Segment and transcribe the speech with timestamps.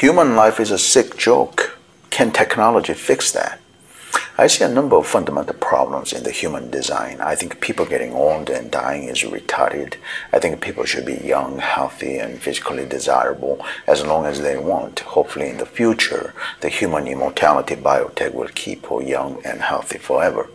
[0.00, 1.78] Human life is a sick joke.
[2.10, 3.58] Can technology fix that?
[4.36, 7.22] I see a number of fundamental problems in the human design.
[7.22, 9.94] I think people getting old and dying is retarded.
[10.34, 15.00] I think people should be young, healthy, and physically desirable as long as they want.
[15.00, 20.46] Hopefully, in the future, the human immortality biotech will keep people young and healthy forever.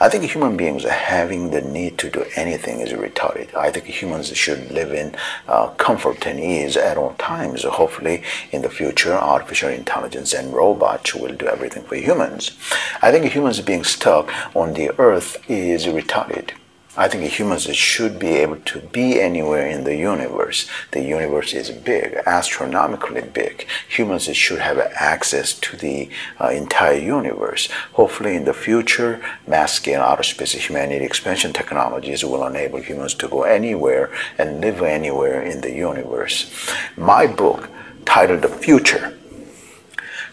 [0.00, 3.52] I think human beings having the need to do anything is retarded.
[3.56, 5.16] I think humans should live in
[5.48, 7.64] uh, comfort and ease at all times.
[7.64, 8.22] Hopefully,
[8.52, 12.56] in the future, artificial intelligence and robots will do everything for humans.
[13.02, 16.50] I think humans being stuck on the earth is retarded.
[16.98, 20.68] I think humans should be able to be anywhere in the universe.
[20.90, 23.68] The universe is big, astronomically big.
[23.88, 27.68] Humans should have access to the uh, entire universe.
[27.92, 33.28] Hopefully, in the future, mass scale outer space humanity expansion technologies will enable humans to
[33.28, 36.50] go anywhere and live anywhere in the universe.
[36.96, 37.70] My book,
[38.06, 39.17] titled The Future,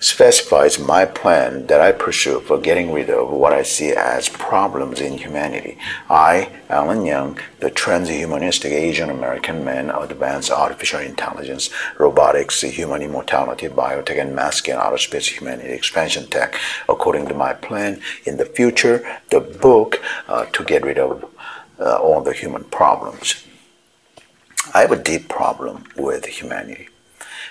[0.06, 5.02] specifies my plan that I pursue for getting rid of what I see as problems
[5.02, 5.80] in humanity.
[6.08, 14.22] I, Allen Young, the transhumanistic Asian American man, advanced artificial intelligence, robotics, human immortality, biotech,
[14.22, 19.04] and mass scale outer space humanity expansion tech, according to my plan in the future,
[19.32, 21.26] the book uh, to get rid of
[21.80, 23.44] uh, all the human problems.
[24.72, 26.90] I have a deep problem with humanity.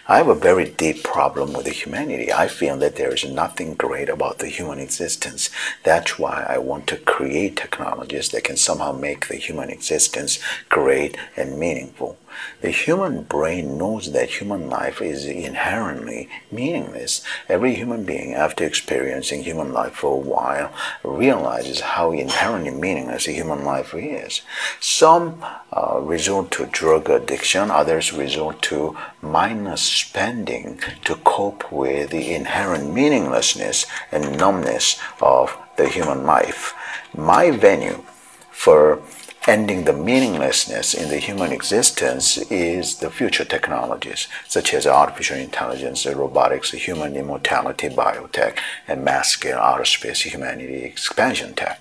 [0.06, 2.30] I have a very deep problem with the humanity.
[2.30, 5.48] I feel that there is nothing great about the human existence.
[5.82, 11.16] That's why I want to create technologies that can somehow make the human existence great
[11.38, 12.18] and meaningful.
[12.60, 17.22] The human brain knows that human life is inherently meaningless.
[17.48, 23.32] Every human being, after experiencing human life for a while, realizes how inherently meaningless a
[23.32, 24.42] human life is.
[24.80, 32.34] Some uh, resort to drug addiction, others resort to mindless spending to cope with the
[32.34, 36.74] inherent meaninglessness and numbness of the human life.
[37.16, 38.02] My venue
[38.50, 39.02] for
[39.46, 46.06] ending the meaninglessness in the human existence is the future technologies, such as artificial intelligence,
[46.06, 51.80] robotics, human immortality, biotech, and mass scale outer space humanity expansion tech.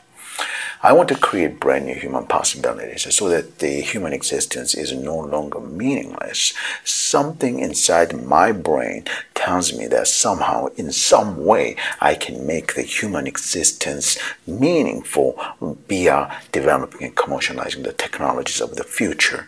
[0.85, 5.17] I want to create brand new human possibilities so that the human existence is no
[5.17, 6.53] longer meaningless.
[6.83, 12.81] Something inside my brain tells me that somehow, in some way, I can make the
[12.81, 15.39] human existence meaningful
[15.87, 19.47] via developing and commercializing the technologies of the future.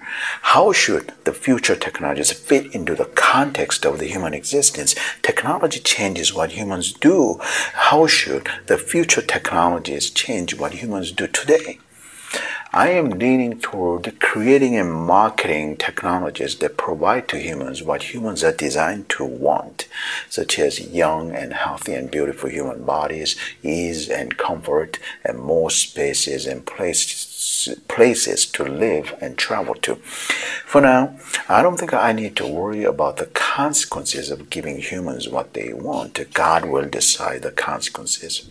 [0.54, 4.96] How should the future technologies fit into the context of the human existence?
[5.22, 7.40] Technology changes what humans do.
[7.74, 11.25] How should the future technologies change what humans do?
[11.28, 11.80] Today.
[12.74, 18.52] I am leaning toward creating and marketing technologies that provide to humans what humans are
[18.52, 19.88] designed to want,
[20.30, 26.46] such as young and healthy and beautiful human bodies, ease and comfort, and more spaces
[26.46, 29.96] and places, places to live and travel to.
[30.66, 35.30] For now, I don't think I need to worry about the consequences of giving humans
[35.30, 36.20] what they want.
[36.34, 38.50] God will decide the consequences.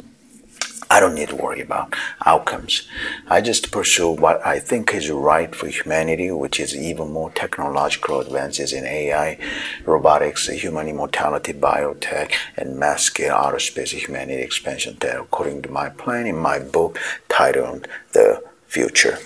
[0.91, 2.87] I don't need to worry about outcomes.
[3.29, 8.21] I just pursue what I think is right for humanity, which is even more technological
[8.21, 9.39] advances in AI,
[9.85, 15.89] robotics, human immortality, biotech, and mass scale outer space humanity expansion that according to my
[15.89, 19.19] plan in my book titled The Future.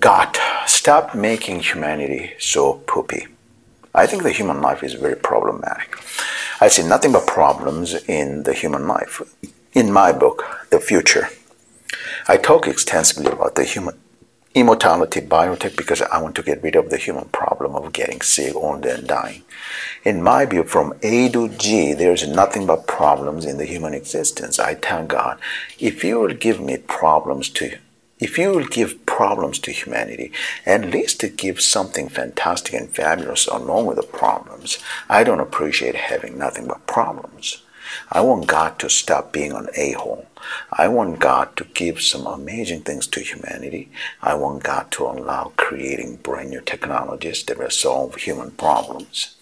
[0.00, 3.26] God, stop making humanity so poopy.
[3.94, 5.96] I think the human life is very problematic.
[6.60, 9.22] I see nothing but problems in the human life
[9.72, 11.28] in my book, The Future,
[12.26, 13.96] I talk extensively about the human
[14.52, 18.54] immortality biotech because I want to get rid of the human problem of getting sick,
[18.56, 19.42] old, and dying.
[20.02, 24.58] In my view, from A to G, there's nothing but problems in the human existence.
[24.58, 25.38] I tell God,
[25.78, 27.78] if you will give me problems to
[28.18, 30.30] if you will give problems to humanity,
[30.66, 34.78] at least to give something fantastic and fabulous along with the problems.
[35.08, 37.62] I don't appreciate having nothing but problems.
[38.10, 40.26] I want God to stop being an a hole.
[40.72, 43.90] I want God to give some amazing things to humanity.
[44.22, 49.36] I want God to allow creating brand new technologies that will solve human problems.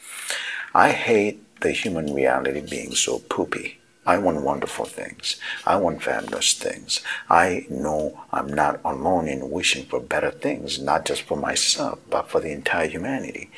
[0.75, 3.79] I hate the human reality being so poopy.
[4.07, 5.37] I want wonderful things.
[5.67, 7.03] I want fabulous things.
[7.29, 12.31] I know I'm not alone in wishing for better things, not just for myself, but
[12.31, 13.51] for the entire humanity.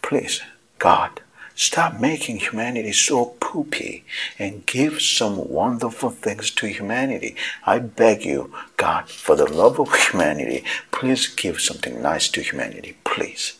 [0.00, 0.40] Please,
[0.78, 1.20] God,
[1.60, 4.02] Stop making humanity so poopy
[4.38, 7.36] and give some wonderful things to humanity.
[7.66, 12.96] I beg you, God, for the love of humanity, please give something nice to humanity,
[13.04, 13.58] please.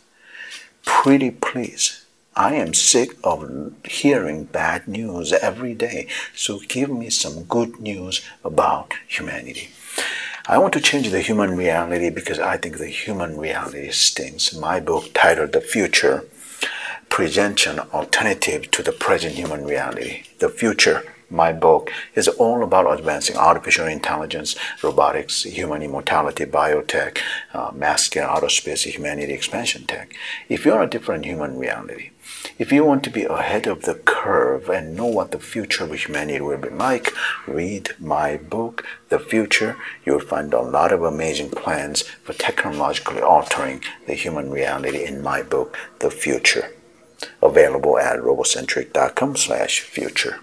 [0.86, 2.06] Pretty please.
[2.34, 6.08] I am sick of hearing bad news every day.
[6.34, 9.68] So give me some good news about humanity.
[10.46, 14.54] I want to change the human reality because I think the human reality stinks.
[14.54, 16.24] My book titled The Future
[17.10, 20.22] presents an alternative to the present human reality.
[20.38, 27.18] The future my book is all about advancing artificial intelligence, robotics, human immortality, biotech,
[27.54, 30.12] uh, mass scale outer space, humanity expansion tech.
[30.48, 32.10] If you're a different human reality,
[32.58, 35.92] if you want to be ahead of the curve and know what the future of
[35.92, 37.12] humanity will be like,
[37.46, 39.76] read my book, The Future.
[40.04, 45.42] You'll find a lot of amazing plans for technologically altering the human reality in my
[45.42, 46.70] book, The Future.
[47.42, 50.40] Available at robocentric.com slash future.